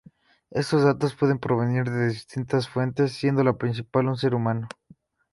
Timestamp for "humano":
4.33-4.67